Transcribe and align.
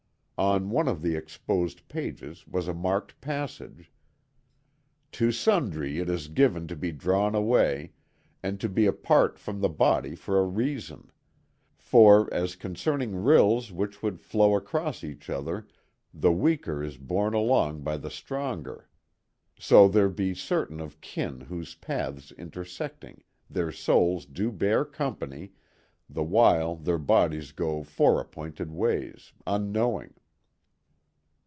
On 0.43 0.71
one 0.71 0.87
of 0.87 1.03
the 1.03 1.15
exposed 1.15 1.87
pages 1.87 2.47
was 2.47 2.67
a 2.67 2.73
marked 2.73 3.21
passage: 3.21 3.91
"To 5.11 5.31
sundry 5.31 5.99
it 5.99 6.09
is 6.09 6.29
given 6.29 6.65
to 6.67 6.75
be 6.75 6.91
drawn 6.91 7.35
away, 7.35 7.91
and 8.41 8.59
to 8.59 8.67
be 8.67 8.87
apart 8.87 9.37
from 9.37 9.61
the 9.61 9.69
body 9.69 10.15
for 10.15 10.43
a 10.43 10.55
season; 10.57 11.11
for, 11.77 12.27
as 12.33 12.55
concerning 12.55 13.23
rills 13.23 13.71
which 13.71 14.01
would 14.01 14.19
flow 14.19 14.55
across 14.55 15.03
each 15.03 15.29
other 15.29 15.67
the 16.11 16.31
weaker 16.31 16.83
is 16.83 16.97
borne 16.97 17.35
along 17.35 17.81
by 17.83 17.95
the 17.95 18.09
stronger, 18.09 18.89
so 19.59 19.87
there 19.87 20.09
be 20.09 20.33
certain 20.33 20.79
of 20.79 20.99
kin 21.01 21.41
whose 21.41 21.75
paths 21.75 22.31
intersecting, 22.31 23.21
their 23.47 23.71
souls 23.71 24.25
do 24.25 24.51
bear 24.51 24.85
company, 24.85 25.51
the 26.09 26.23
while 26.23 26.75
their 26.75 26.97
bodies 26.97 27.51
go 27.51 27.83
fore 27.83 28.19
appointed 28.19 28.71
ways, 28.71 29.33
unknowing." 29.45 30.15